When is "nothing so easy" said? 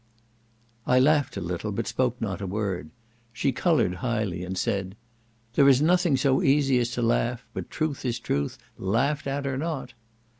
5.79-6.79